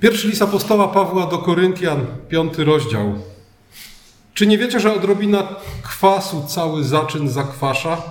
[0.00, 3.14] Pierwszy list apostoła Pawła do Koryntian, piąty rozdział.
[4.34, 5.48] Czy nie wiecie, że odrobina
[5.82, 8.02] kwasu cały zaczyn zakwasza?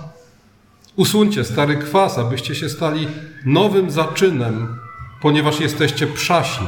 [0.96, 3.08] Usuńcie stary kwas, abyście się stali
[3.44, 4.78] nowym zaczynem,
[5.22, 6.66] ponieważ jesteście przaśni.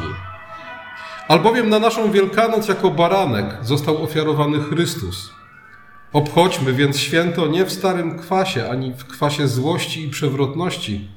[1.29, 5.30] Albowiem na naszą Wielkanoc jako baranek został ofiarowany Chrystus.
[6.12, 11.09] Obchodźmy więc święto nie w starym kwasie, ani w kwasie złości i przewrotności,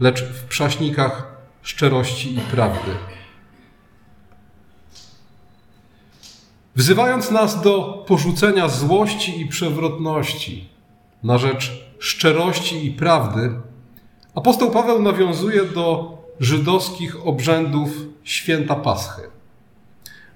[0.00, 1.26] lecz w przaśnikach
[1.62, 3.15] szczerości i prawdy.
[6.76, 10.68] Wzywając nas do porzucenia złości i przewrotności
[11.22, 13.50] na rzecz szczerości i prawdy,
[14.34, 17.88] apostoł Paweł nawiązuje do żydowskich obrzędów
[18.24, 19.22] święta Paschy.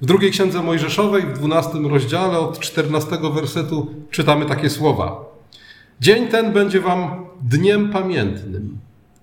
[0.00, 5.24] W drugiej księdze Mojżeszowej, w dwunastym rozdziale, od czternastego wersetu czytamy takie słowa.
[6.00, 8.78] Dzień ten będzie wam dniem pamiętnym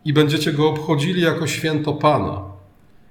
[0.06, 2.57] i będziecie go obchodzili jako święto Pana.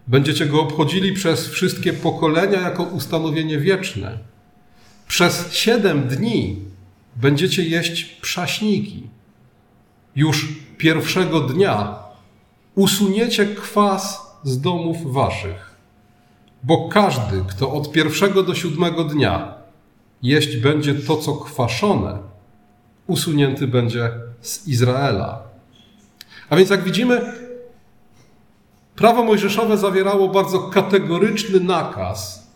[0.07, 4.19] Będziecie go obchodzili przez wszystkie pokolenia jako ustanowienie wieczne.
[5.09, 6.57] Przez siedem dni
[7.17, 9.03] będziecie jeść przaśniki.
[10.17, 10.49] Już
[10.79, 11.99] pierwszego dnia
[12.75, 15.77] usuniecie kwas z domów waszych,
[16.63, 19.55] bo każdy, kto od pierwszego do siódmego dnia
[20.23, 22.19] jeść będzie to, co kwaszone,
[23.07, 24.11] usunięty będzie
[24.41, 25.43] z Izraela.
[26.51, 27.33] A więc, jak widzimy,
[28.97, 32.51] prawo mojżeszowe zawierało bardzo kategoryczny nakaz,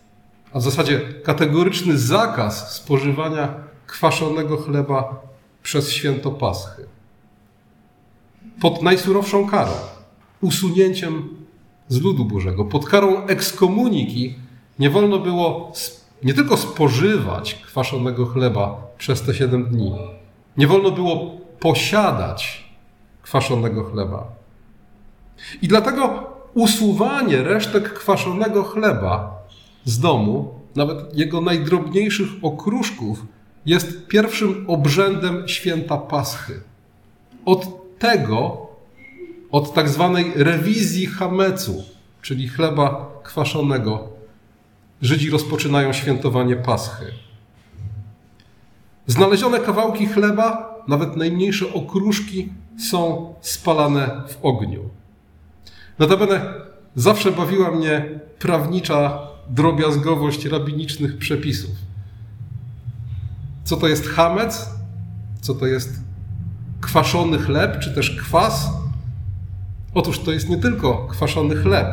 [0.53, 3.53] a w zasadzie kategoryczny zakaz spożywania
[3.87, 5.21] kwaszonego chleba
[5.63, 6.85] przez święto Paschy.
[8.61, 9.71] Pod najsurowszą karą,
[10.41, 11.29] usunięciem
[11.87, 14.35] z ludu Bożego, pod karą ekskomuniki
[14.79, 15.71] nie wolno było
[16.23, 19.93] nie tylko spożywać kwaszonego chleba przez te siedem dni,
[20.57, 22.71] nie wolno było posiadać
[23.21, 24.27] kwaszonego chleba.
[25.61, 29.41] I dlatego usuwanie resztek kwaszonego chleba
[29.85, 33.25] z domu, nawet jego najdrobniejszych okruszków,
[33.65, 36.61] jest pierwszym obrzędem święta Paschy.
[37.45, 37.67] Od
[37.99, 38.67] tego,
[39.51, 41.83] od tak zwanej rewizji chamecu,
[42.21, 44.09] czyli chleba kwaszonego,
[45.01, 47.05] Żydzi rozpoczynają świętowanie Paschy.
[49.07, 52.49] Znalezione kawałki chleba, nawet najmniejsze okruszki,
[52.89, 54.89] są spalane w ogniu.
[56.01, 56.53] Notabene
[56.95, 61.71] zawsze bawiła mnie prawnicza drobiazgowość rabinicznych przepisów.
[63.63, 64.69] Co to jest hamec?
[65.41, 65.99] Co to jest
[66.81, 68.69] kwaszony chleb, czy też kwas?
[69.93, 71.87] Otóż to jest nie tylko kwaszony chleb,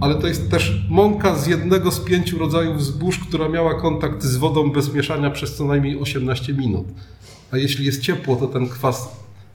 [0.00, 4.36] ale to jest też mąka z jednego z pięciu rodzajów zbóż, która miała kontakt z
[4.36, 6.86] wodą bez mieszania przez co najmniej 18 minut.
[7.50, 9.08] A jeśli jest ciepło, to ten kwas,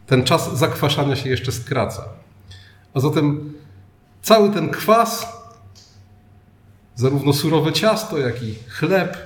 [0.07, 2.03] ten czas zakwaszania się jeszcze skraca.
[2.93, 3.53] A zatem
[4.25, 5.27] cały ten kwas,
[6.95, 9.17] zarówno surowe ciasto, jak i chleb,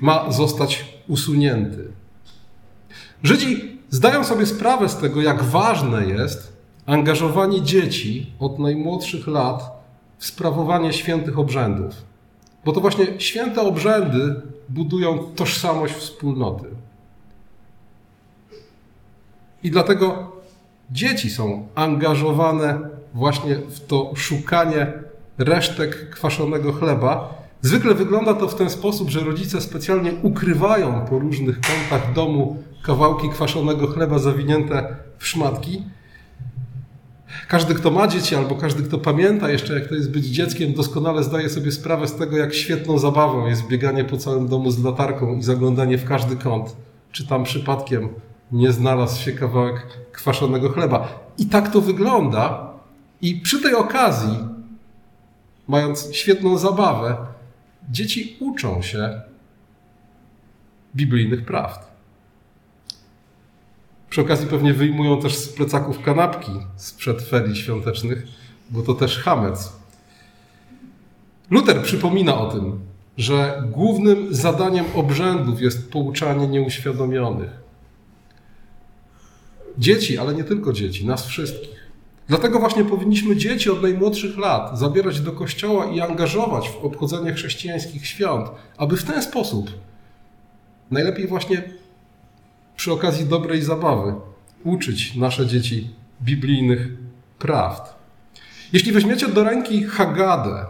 [0.00, 1.88] ma zostać usunięty.
[3.22, 6.52] Żydzi zdają sobie sprawę z tego, jak ważne jest
[6.86, 9.62] angażowanie dzieci od najmłodszych lat
[10.18, 11.94] w sprawowanie świętych obrzędów.
[12.64, 16.66] Bo to właśnie święte obrzędy budują tożsamość wspólnoty.
[19.62, 20.32] I dlatego
[20.90, 24.92] dzieci są angażowane właśnie w to szukanie
[25.38, 27.42] resztek kwaszonego chleba.
[27.62, 33.28] Zwykle wygląda to w ten sposób, że rodzice specjalnie ukrywają po różnych kątach domu kawałki
[33.28, 35.82] kwaszonego chleba zawinięte w szmatki.
[37.48, 41.24] Każdy, kto ma dzieci, albo każdy, kto pamięta jeszcze, jak to jest być dzieckiem, doskonale
[41.24, 45.36] zdaje sobie sprawę z tego, jak świetną zabawą jest bieganie po całym domu z latarką
[45.36, 46.76] i zaglądanie w każdy kąt,
[47.12, 48.08] czy tam przypadkiem
[48.52, 51.08] nie znalazł się kawałek kwaszonego chleba.
[51.38, 52.71] I tak to wygląda.
[53.22, 54.38] I przy tej okazji,
[55.68, 57.16] mając świetną zabawę,
[57.90, 59.20] dzieci uczą się
[60.96, 61.92] biblijnych prawd.
[64.10, 68.26] Przy okazji pewnie wyjmują też z plecaków kanapki sprzed ferii świątecznych,
[68.70, 69.72] bo to też hamec.
[71.50, 72.80] Luther przypomina o tym,
[73.16, 77.50] że głównym zadaniem obrzędów jest pouczanie nieuświadomionych.
[79.78, 81.81] Dzieci, ale nie tylko dzieci, nas wszystkich.
[82.28, 88.06] Dlatego właśnie powinniśmy dzieci od najmłodszych lat zabierać do kościoła i angażować w obchodzenie chrześcijańskich
[88.06, 89.70] świąt, aby w ten sposób,
[90.90, 91.62] najlepiej właśnie
[92.76, 94.14] przy okazji dobrej zabawy,
[94.64, 95.90] uczyć nasze dzieci
[96.22, 96.88] biblijnych
[97.38, 97.94] prawd.
[98.72, 100.66] Jeśli weźmiecie do ręki Haggadę,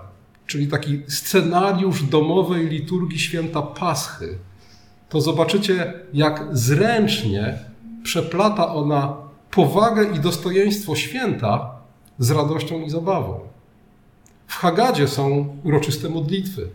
[0.46, 4.38] czyli taki scenariusz domowej liturgii święta Paschy,
[5.08, 7.58] to zobaczycie, jak zręcznie
[8.02, 9.21] przeplata ona
[9.52, 11.70] powagę i dostojeństwo święta
[12.18, 13.40] z radością i zabawą.
[14.46, 16.68] W Hagadzie są uroczyste modlitwy.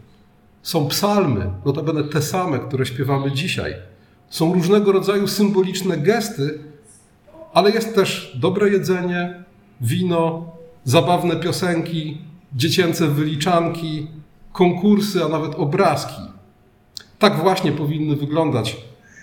[0.62, 3.76] Są psalmy, notabene te same, które śpiewamy dzisiaj.
[4.30, 6.60] Są różnego rodzaju symboliczne gesty,
[7.54, 9.44] ale jest też dobre jedzenie,
[9.82, 10.46] wino,
[10.84, 12.18] zabawne piosenki,
[12.56, 14.08] dziecięce wyliczanki,
[14.54, 16.22] konkursy, a nawet obrazki.
[17.20, 18.78] Tak właśnie powinny wyglądać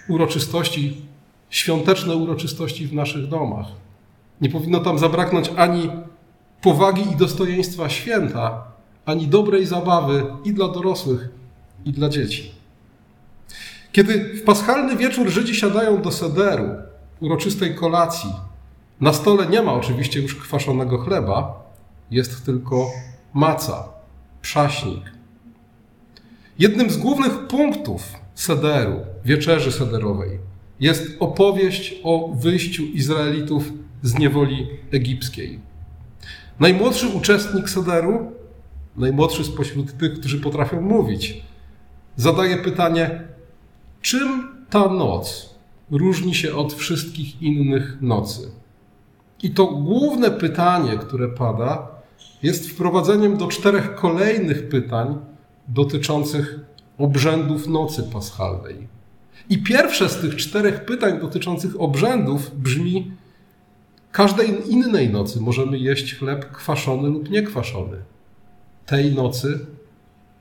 [0.08, 1.02] uroczystości,
[1.50, 3.66] świąteczne uroczystości w naszych domach.
[4.40, 5.90] Nie powinno tam zabraknąć ani
[6.62, 8.64] powagi i dostojeństwa święta,
[9.06, 11.28] ani dobrej zabawy i dla dorosłych,
[11.84, 12.52] i dla dzieci.
[13.92, 16.68] Kiedy w paschalny wieczór Żydzi siadają do sederu,
[17.20, 18.30] uroczystej kolacji,
[19.00, 21.64] na stole nie ma oczywiście już kwaszonego chleba,
[22.10, 22.90] jest tylko
[23.34, 23.88] maca,
[24.42, 25.12] przaśnik.
[26.58, 28.02] Jednym z głównych punktów
[28.34, 30.38] sederu, wieczerzy sederowej,
[30.80, 33.72] jest opowieść o wyjściu Izraelitów
[34.02, 35.60] z niewoli egipskiej.
[36.60, 38.32] Najmłodszy uczestnik sederu,
[38.96, 41.42] najmłodszy spośród tych, którzy potrafią mówić,
[42.16, 43.22] zadaje pytanie,
[44.02, 45.54] czym ta noc
[45.90, 48.50] różni się od wszystkich innych nocy?
[49.42, 51.88] I to główne pytanie, które pada,
[52.42, 55.18] jest wprowadzeniem do czterech kolejnych pytań
[55.68, 56.60] dotyczących
[56.98, 58.93] obrzędów nocy paschalnej.
[59.50, 63.12] I pierwsze z tych czterech pytań dotyczących obrzędów brzmi:
[64.12, 67.96] Każdej innej nocy możemy jeść chleb kwaszony lub niekwaszony.
[68.86, 69.66] Tej nocy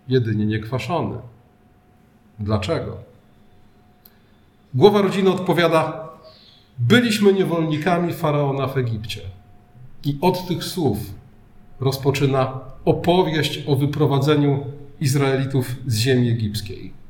[0.08, 1.18] jedynie niekwaszony.
[2.40, 2.98] Dlaczego?
[4.74, 6.10] Głowa rodziny odpowiada:
[6.80, 9.22] Byliśmy niewolnikami faraona w Egipcie.
[10.06, 10.98] I od tych słów
[11.80, 14.66] rozpoczyna opowieść o wyprowadzeniu
[15.00, 17.03] Izraelitów z ziemi egipskiej.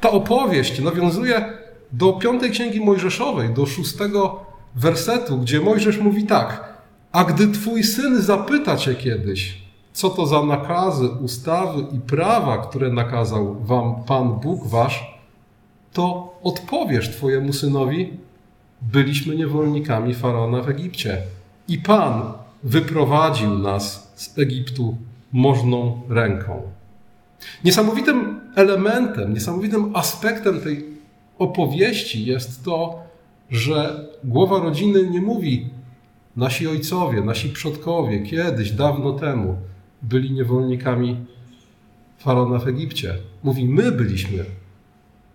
[0.00, 1.52] Ta opowieść nawiązuje
[1.92, 4.46] do piątej księgi Mojżeszowej, do szóstego
[4.76, 6.78] wersetu, gdzie Mojżesz mówi tak:
[7.12, 12.92] A gdy twój syn zapyta cię kiedyś, co to za nakazy, ustawy i prawa, które
[12.92, 15.18] nakazał wam Pan Bóg wasz,
[15.92, 18.12] to odpowiesz twojemu synowi:
[18.82, 21.22] Byliśmy niewolnikami faraona w Egipcie.
[21.68, 22.22] I Pan
[22.62, 24.96] wyprowadził nas z Egiptu
[25.32, 26.62] możną ręką.
[27.64, 30.84] Niesamowitym elementem, niesamowitym aspektem tej
[31.38, 33.02] opowieści jest to,
[33.50, 35.70] że głowa rodziny nie mówi
[36.36, 39.56] nasi ojcowie, nasi przodkowie kiedyś, dawno temu
[40.02, 41.16] byli niewolnikami
[42.18, 43.14] faraona w Egipcie.
[43.42, 44.44] Mówi, my byliśmy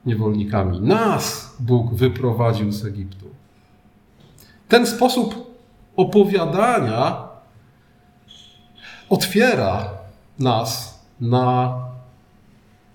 [0.05, 0.81] niewolnikami.
[0.81, 3.25] Nas Bóg wyprowadził z Egiptu.
[4.67, 5.55] Ten sposób
[5.95, 7.27] opowiadania
[9.09, 9.89] otwiera
[10.39, 11.75] nas na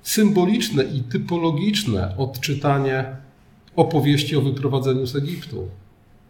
[0.02, 3.16] symboliczne i typologiczne odczytanie
[3.76, 5.68] opowieści o wyprowadzeniu z Egiptu.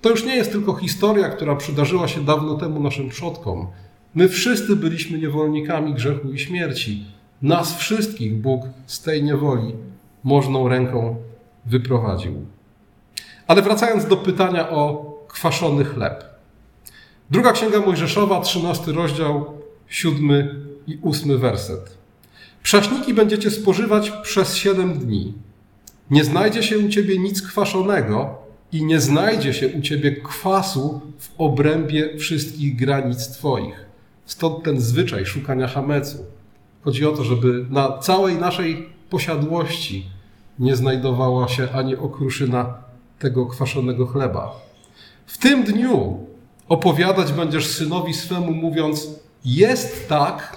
[0.00, 3.66] To już nie jest tylko historia, która przydarzyła się dawno temu naszym przodkom.
[4.14, 7.04] My wszyscy byliśmy niewolnikami grzechu i śmierci.
[7.42, 9.74] Nas wszystkich Bóg z tej niewoli
[10.24, 11.16] możną ręką
[11.66, 12.46] wyprowadził.
[13.46, 16.24] Ale wracając do pytania o kwaszony chleb.
[17.30, 19.46] Druga Księga Mojżeszowa, 13 rozdział,
[19.88, 20.32] 7
[20.86, 21.97] i 8 werset.
[22.62, 25.34] Przaśniki będziecie spożywać przez siedem dni.
[26.10, 28.38] Nie znajdzie się u ciebie nic kwaszonego
[28.72, 33.86] i nie znajdzie się u ciebie kwasu w obrębie wszystkich granic twoich.
[34.26, 36.18] Stąd ten zwyczaj szukania hamecu.
[36.84, 40.06] Chodzi o to, żeby na całej naszej posiadłości
[40.58, 42.74] nie znajdowała się ani okruszyna
[43.18, 44.60] tego kwaszonego chleba.
[45.26, 46.26] W tym dniu
[46.68, 49.08] opowiadać będziesz synowi swemu, mówiąc:
[49.44, 50.56] Jest tak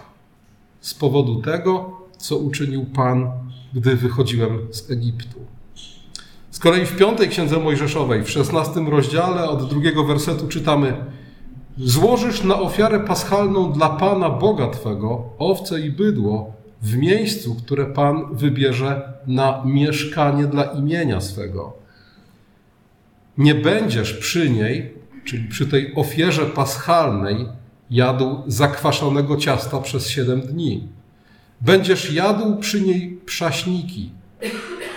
[0.81, 3.31] z powodu tego, co uczynił Pan,
[3.73, 5.39] gdy wychodziłem z Egiptu.
[6.51, 10.93] Z kolei w piątej księdze Mojżeszowej, w szesnastym rozdziale od drugiego wersetu czytamy:
[11.77, 18.35] Złożysz na ofiarę paschalną dla Pana Boga Twego owce i bydło w miejscu, które Pan
[18.35, 21.73] wybierze na mieszkanie dla imienia swego.
[23.38, 24.93] Nie będziesz przy niej,
[25.25, 27.47] czyli przy tej ofierze paschalnej,
[27.91, 30.88] jadł zakwaszonego ciasta przez siedem dni.
[31.62, 34.10] Będziesz jadł przy niej przaśniki,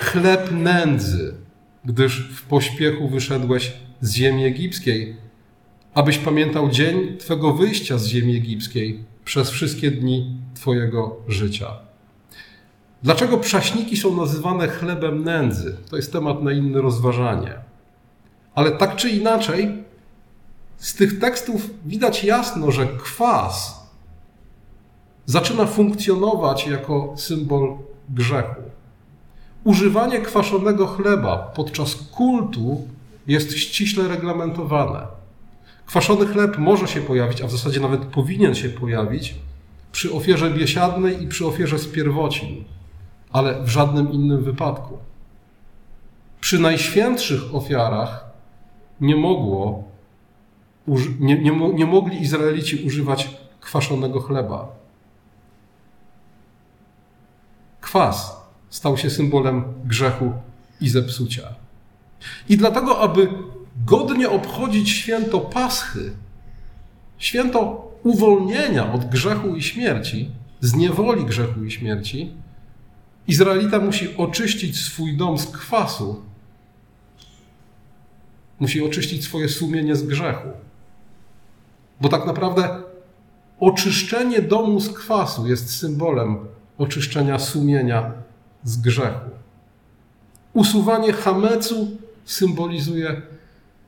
[0.00, 1.34] chleb nędzy,
[1.84, 5.16] gdyż w pośpiechu wyszedłeś z ziemi egipskiej,
[5.94, 11.70] abyś pamiętał dzień Twego wyjścia z ziemi egipskiej przez wszystkie dni Twojego życia.
[13.02, 15.76] Dlaczego przaśniki są nazywane chlebem nędzy?
[15.90, 17.52] To jest temat na inne rozważanie.
[18.54, 19.84] Ale tak czy inaczej,
[20.84, 23.84] z tych tekstów widać jasno, że kwas
[25.26, 27.76] zaczyna funkcjonować jako symbol
[28.08, 28.62] grzechu.
[29.64, 32.88] Używanie kwaszonego chleba podczas kultu
[33.26, 35.06] jest ściśle reglamentowane.
[35.86, 39.34] Kwaszony chleb może się pojawić, a w zasadzie nawet powinien się pojawić
[39.92, 42.64] przy ofierze biesiadnej i przy ofierze z pierwocin,
[43.32, 44.98] ale w żadnym innym wypadku.
[46.40, 48.24] Przy najświętszych ofiarach
[49.00, 49.93] nie mogło,
[51.20, 54.68] nie, nie, nie mogli Izraelici używać kwaszonego chleba.
[57.80, 58.36] Kwas
[58.70, 60.32] stał się symbolem grzechu
[60.80, 61.54] i zepsucia.
[62.48, 63.28] I dlatego, aby
[63.86, 66.12] godnie obchodzić święto Paschy,
[67.18, 72.32] święto uwolnienia od grzechu i śmierci, z niewoli grzechu i śmierci,
[73.28, 76.22] Izraelita musi oczyścić swój dom z kwasu,
[78.60, 80.48] musi oczyścić swoje sumienie z grzechu.
[82.00, 82.68] Bo tak naprawdę
[83.60, 86.38] oczyszczenie domu z kwasu jest symbolem
[86.78, 88.12] oczyszczenia sumienia
[88.64, 89.30] z grzechu.
[90.52, 91.88] Usuwanie hamecu
[92.24, 93.22] symbolizuje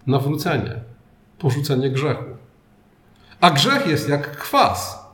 [0.07, 0.81] nawrócenie,
[1.39, 2.25] porzucenie grzechu.
[3.41, 5.07] A grzech jest jak kwas.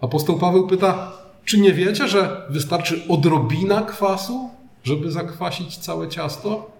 [0.00, 1.12] Apostoł Paweł pyta,
[1.44, 4.50] czy nie wiecie, że wystarczy odrobina kwasu,
[4.84, 6.70] żeby zakwasić całe ciasto?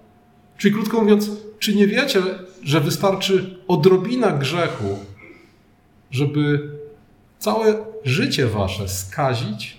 [0.58, 2.22] Czyli krótko mówiąc, czy nie wiecie,
[2.62, 4.98] że wystarczy odrobina grzechu,
[6.14, 6.70] żeby
[7.38, 9.78] całe życie wasze skazić?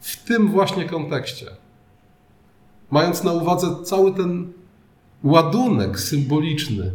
[0.00, 1.46] W tym właśnie kontekście,
[2.90, 4.52] mając na uwadze cały ten
[5.24, 6.92] ładunek symboliczny,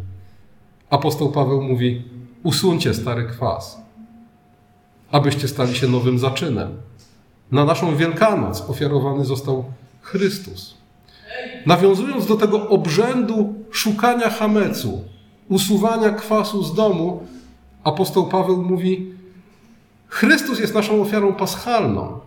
[0.90, 2.02] apostoł Paweł mówi:
[2.42, 3.78] usuńcie stary kwas,
[5.10, 6.76] abyście stali się nowym zaczynem.
[7.52, 9.64] Na naszą Wielkanoc ofiarowany został
[10.02, 10.83] Chrystus.
[11.66, 15.04] Nawiązując do tego obrzędu szukania hamecu,
[15.48, 17.26] usuwania kwasu z domu,
[17.84, 19.12] apostoł Paweł mówi:
[20.08, 22.20] Chrystus jest naszą ofiarą paschalną.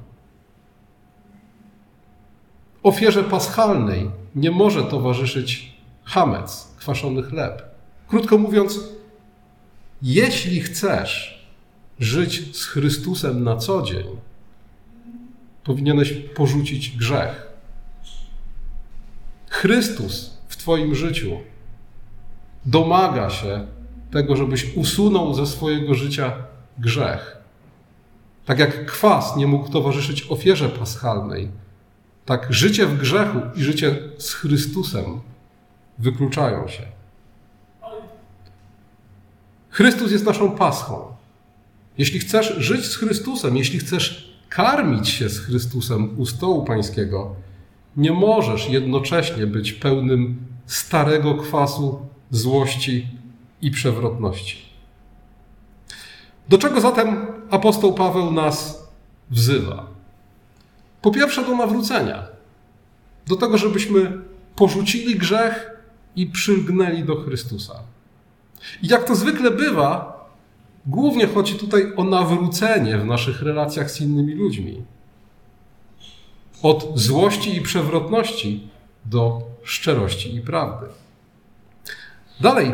[2.84, 7.64] Ofierze paschalnej nie może towarzyszyć hamec, kwaszony chleb.
[8.08, 8.80] Krótko mówiąc,
[10.02, 11.46] jeśli chcesz
[12.00, 14.06] żyć z Chrystusem na co dzień,
[15.64, 17.48] powinieneś porzucić grzech.
[19.62, 21.32] Chrystus w Twoim życiu
[22.66, 23.68] domaga się
[24.12, 26.34] tego, żebyś usunął ze swojego życia
[26.78, 27.38] grzech.
[28.46, 31.50] Tak jak kwas nie mógł towarzyszyć ofierze paschalnej,
[32.26, 35.06] tak życie w grzechu i życie z Chrystusem
[35.98, 36.84] wykluczają się.
[39.70, 41.06] Chrystus jest naszą paschą.
[41.98, 47.36] Jeśli chcesz żyć z Chrystusem, jeśli chcesz karmić się z Chrystusem u stołu Pańskiego,
[47.98, 52.00] nie możesz jednocześnie być pełnym starego kwasu,
[52.32, 53.08] złości
[53.62, 54.58] i przewrotności.
[56.50, 58.88] Do czego zatem apostoł Paweł nas
[59.30, 59.88] wzywa?
[61.02, 62.28] Po pierwsze, do nawrócenia.
[63.28, 64.22] Do tego, żebyśmy
[64.56, 65.72] porzucili grzech
[66.16, 67.74] i przylgnęli do Chrystusa.
[68.84, 70.18] I jak to zwykle bywa,
[70.86, 74.84] głównie chodzi tutaj o nawrócenie w naszych relacjach z innymi ludźmi.
[76.62, 78.68] Od złości i przewrotności
[79.06, 80.86] do szczerości i prawdy.
[82.42, 82.72] Dalej,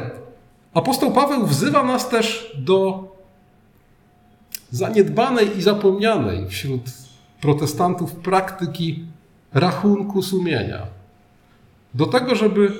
[0.73, 3.07] apostoł Paweł wzywa nas też do
[4.71, 6.81] zaniedbanej i zapomnianej wśród
[7.41, 9.05] protestantów praktyki
[9.53, 10.87] rachunku sumienia.
[11.93, 12.71] Do tego, żeby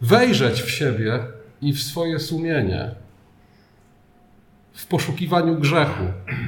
[0.00, 1.20] wejrzeć w siebie
[1.62, 2.94] i w swoje sumienie
[4.72, 6.04] w poszukiwaniu grzechu.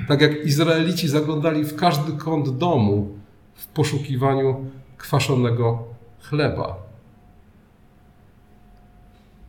[0.09, 3.19] Tak jak Izraelici zaglądali w każdy kąt domu
[3.55, 5.85] w poszukiwaniu kwaszonego
[6.21, 6.77] chleba.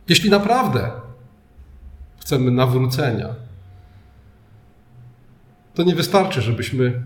[0.08, 0.90] Jeśli naprawdę
[2.20, 3.34] chcemy nawrócenia,
[5.74, 7.02] to nie wystarczy, żebyśmy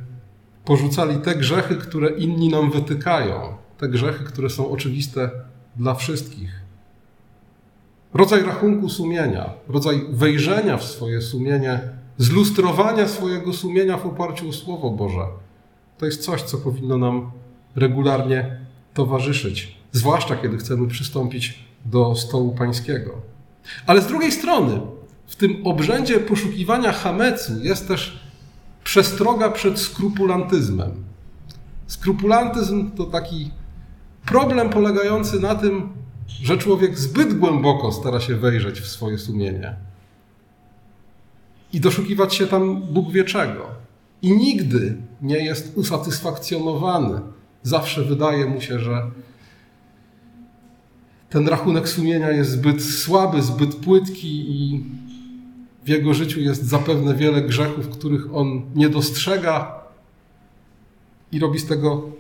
[0.65, 5.31] porzucali te grzechy, które inni nam wytykają, te grzechy, które są oczywiste
[5.77, 6.61] dla wszystkich.
[8.15, 11.81] Rodzaj rachunku sumienia, rodzaj wejrzenia w swoje sumienie,
[12.19, 15.27] zlustrowania swojego sumienia w oparciu o Słowo Boże.
[16.01, 17.31] To jest coś, co powinno nam
[17.77, 18.57] regularnie
[18.95, 23.11] towarzyszyć, zwłaszcza kiedy chcemy przystąpić do stołu pańskiego.
[23.87, 24.81] Ale z drugiej strony,
[25.27, 28.21] w tym obrzędzie poszukiwania hamecu jest też
[28.85, 31.05] przestroga przed skrupulantyzmem.
[31.87, 33.51] Skrupulantyzm to taki
[34.27, 35.89] problem polegający na tym,
[36.29, 39.77] że człowiek zbyt głęboko stara się wejrzeć w swoje sumienie
[41.73, 43.67] i doszukiwać się tam Bóg wie czego.
[44.23, 47.21] I nigdy nie jest usatysfakcjonowany.
[47.63, 49.11] Zawsze wydaje mu się, że
[51.31, 54.85] ten rachunek sumienia jest zbyt słaby, zbyt płytki i
[55.85, 59.81] w jego życiu jest zapewne wiele grzechów, których on nie dostrzega
[61.33, 62.11] i robi z tego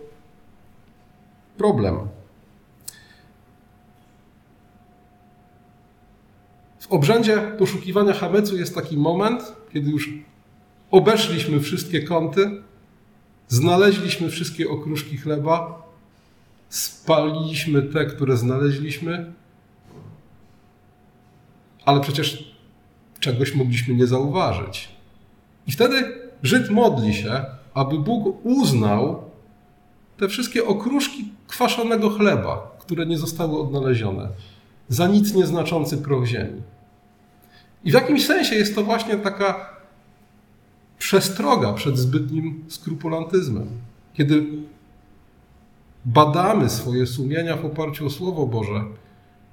[1.56, 1.96] problem.
[6.78, 10.10] W obrzędzie poszukiwania hamecu jest taki moment, kiedy już
[10.90, 12.62] obeszliśmy wszystkie kąty,
[13.50, 15.82] znaleźliśmy wszystkie okruszki chleba,
[16.68, 19.32] spaliliśmy te, które znaleźliśmy,
[21.84, 22.54] ale przecież
[23.20, 24.88] czegoś mogliśmy nie zauważyć.
[25.66, 29.22] I wtedy Żyd modli się, aby Bóg uznał
[30.16, 34.28] te wszystkie okruszki kwaszonego chleba, które nie zostały odnalezione,
[34.88, 36.62] za nic nieznaczący proch ziemi.
[37.84, 39.79] I w jakimś sensie jest to właśnie taka
[41.10, 43.68] przestroga przed zbytnim skrupulantyzmem.
[44.14, 44.46] Kiedy
[46.04, 48.84] badamy swoje sumienia w oparciu o Słowo Boże,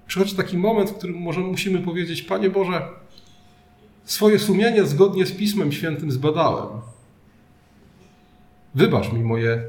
[0.07, 2.87] przychodzi taki moment, w którym może musimy powiedzieć: Panie Boże,
[4.05, 6.67] swoje sumienie zgodnie z Pismem Świętym zbadałem.
[8.75, 9.63] Wybacz mi moje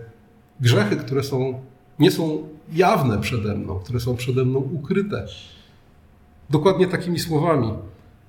[0.61, 1.61] grzechy, które są,
[1.99, 5.27] nie są jawne przede mną, które są przede mną ukryte.
[6.51, 7.73] Dokładnie takimi słowami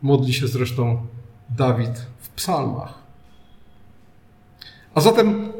[0.01, 1.05] modli się zresztą
[1.49, 3.08] Dawid w psalmach.
[4.93, 5.51] A zatem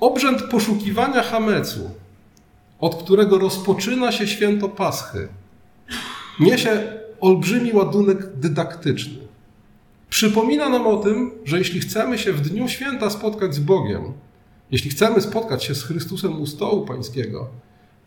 [0.00, 1.90] obrzęd poszukiwania Hamecu,
[2.80, 5.28] od którego rozpoczyna się święto Paschy,
[6.40, 9.26] niesie olbrzymi ładunek dydaktyczny.
[10.10, 14.12] Przypomina nam o tym, że jeśli chcemy się w dniu święta spotkać z Bogiem,
[14.70, 17.48] jeśli chcemy spotkać się z Chrystusem u stołu Pańskiego,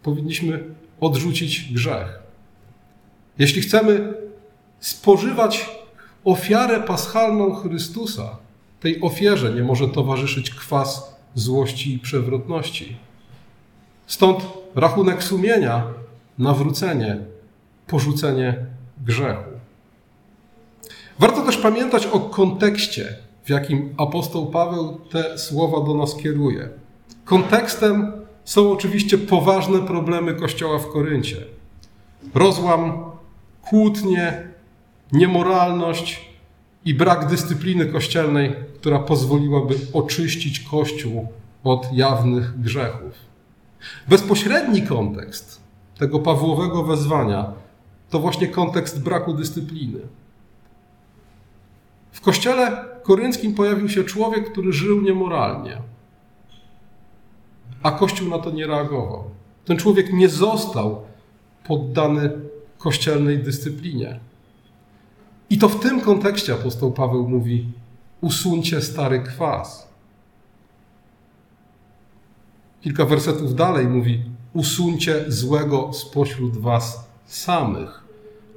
[0.04, 0.64] powinniśmy
[1.00, 2.20] odrzucić grzech.
[3.40, 4.14] Jeśli chcemy
[4.80, 5.70] spożywać
[6.24, 8.38] ofiarę paschalną Chrystusa,
[8.80, 12.98] tej ofierze nie może towarzyszyć kwas złości i przewrotności.
[14.08, 14.44] Stąd
[14.76, 15.84] rachunek sumienia,
[16.38, 17.18] nawrócenie,
[17.88, 18.66] porzucenie
[19.06, 19.50] grzechu.
[21.20, 26.70] Warto też pamiętać o kontekście, w jakim apostoł Paweł te słowa do nas kieruje.
[27.26, 28.12] Kontekstem
[28.46, 31.38] są oczywiście poważne problemy Kościoła w Koryncie.
[32.34, 33.04] Rozłam,
[33.62, 34.48] kłótnie,
[35.12, 36.29] niemoralność
[36.86, 41.28] i brak dyscypliny kościelnej, która pozwoliłaby oczyścić Kościół
[41.64, 43.14] od jawnych grzechów.
[44.08, 45.62] Bezpośredni kontekst
[45.98, 47.54] tego Pawłowego wezwania
[48.10, 50.00] to właśnie kontekst braku dyscypliny.
[52.12, 55.78] W kościele korynckim pojawił się człowiek, który żył niemoralnie,
[57.84, 59.24] a Kościół na to nie reagował.
[59.66, 61.02] Ten człowiek nie został
[61.68, 62.32] poddany
[62.78, 64.20] kościelnej dyscyplinie.
[65.50, 67.68] I to w tym kontekście apostoł Paweł mówi:
[68.22, 69.90] usuńcie stary kwas.
[72.82, 78.04] Kilka wersetów dalej mówi: usuńcie złego spośród was samych.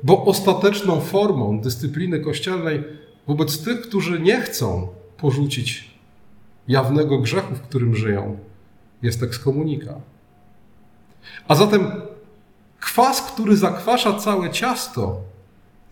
[0.03, 2.85] Bo ostateczną formą dyscypliny kościelnej
[3.27, 5.91] wobec tych, którzy nie chcą porzucić
[6.69, 8.39] jawnego grzechu, w którym żyją,
[9.03, 9.95] jest ekskomunika.
[11.49, 11.93] A zatem
[12.81, 15.21] kwas, który zakwasza całe ciasto,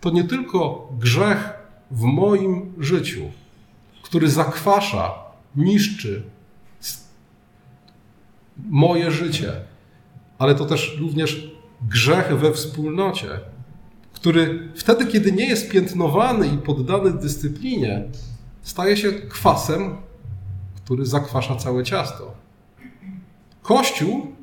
[0.01, 1.53] to nie tylko grzech
[1.91, 3.21] w moim życiu,
[4.03, 5.13] który zakwasza,
[5.55, 6.23] niszczy
[8.69, 9.53] moje życie,
[10.37, 11.51] ale to też również
[11.89, 13.39] grzech we wspólnocie,
[14.13, 18.03] który wtedy, kiedy nie jest piętnowany i poddany dyscyplinie,
[18.61, 19.95] staje się kwasem,
[20.75, 22.33] który zakwasza całe ciasto.
[23.61, 24.35] Kościół,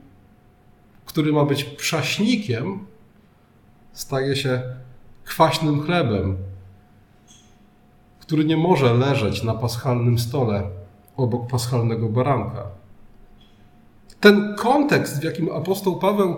[1.06, 2.86] który ma być przaśnikiem,
[3.92, 4.62] staje się
[5.28, 6.36] kwaśnym chlebem,
[8.20, 10.62] który nie może leżeć na paschalnym stole
[11.16, 12.64] obok paschalnego baranka.
[14.20, 16.36] Ten kontekst, w jakim apostoł Paweł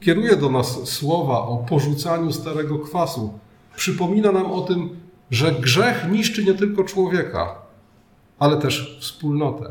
[0.00, 3.38] kieruje do nas słowa o porzucaniu starego kwasu,
[3.76, 7.54] przypomina nam o tym, że grzech niszczy nie tylko człowieka,
[8.38, 9.70] ale też wspólnotę.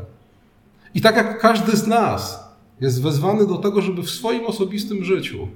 [0.94, 2.44] I tak jak każdy z nas
[2.80, 5.48] jest wezwany do tego, żeby w swoim osobistym życiu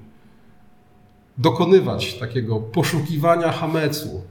[1.39, 4.23] dokonywać takiego poszukiwania hamecu,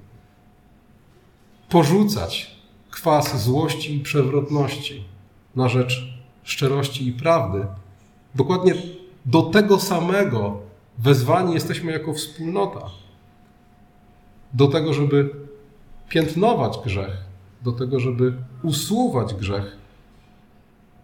[1.70, 2.60] porzucać
[2.92, 5.04] kwas złości i przewrotności
[5.56, 7.66] na rzecz szczerości i prawdy,
[8.36, 8.74] dokładnie
[9.26, 10.60] do tego samego
[10.98, 12.82] wezwani jesteśmy jako wspólnota.
[14.54, 15.30] Do tego, żeby
[16.10, 17.18] piętnować grzech,
[17.62, 18.34] do tego, żeby
[18.64, 19.78] usuwać grzech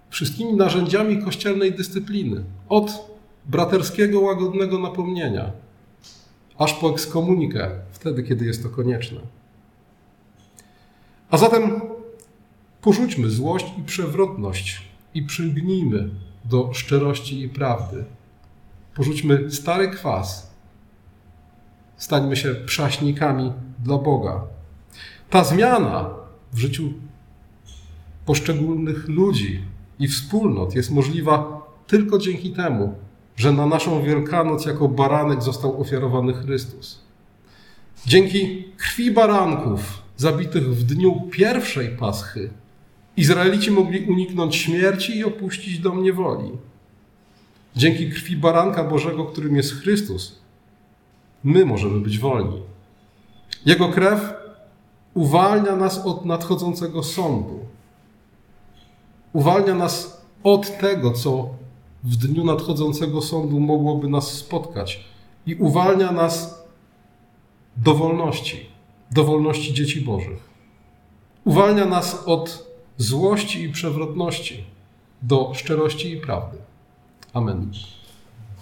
[0.10, 2.44] wszystkimi narzędziami kościelnej dyscypliny.
[2.70, 5.52] Od braterskiego, łagodnego napomnienia,
[6.58, 9.20] aż po ekskomunikę, wtedy, kiedy jest to konieczne.
[11.30, 11.82] A zatem
[12.82, 14.82] porzućmy złość i przewrotność
[15.14, 16.10] i przylgnijmy
[16.46, 18.06] do szczerości i prawdy.
[18.96, 20.56] Porzućmy stary kwas.
[21.98, 24.42] Stańmy się przaśnikami dla Boga.
[25.30, 26.10] Ta zmiana
[26.54, 26.94] w życiu
[28.26, 29.62] poszczególnych ludzi
[30.00, 32.96] i wspólnot jest możliwa tylko dzięki temu,
[33.36, 37.02] że na naszą Wielkanoc jako baranek został ofiarowany Chrystus.
[38.06, 42.50] Dzięki krwi baranków zabitych w dniu pierwszej Paschy
[43.18, 46.52] Izraelici mogli uniknąć śmierci i opuścić dom niewoli.
[47.76, 50.40] Dzięki krwi baranka Bożego, którym jest Chrystus,
[51.44, 52.62] my możemy być wolni.
[53.66, 54.34] Jego krew
[55.14, 57.60] uwalnia nas od nadchodzącego sądu.
[59.34, 61.50] Uwalnia nas od tego, co
[62.06, 65.06] w dniu nadchodzącego sądu mogłoby nas spotkać
[65.46, 66.64] i uwalnia nas
[67.78, 68.66] do wolności,
[69.12, 70.50] do wolności dzieci Bożych.
[71.46, 74.64] Uwalnia nas od złości i przewrotności
[75.22, 76.58] do szczerości i prawdy.
[77.34, 77.72] Amen.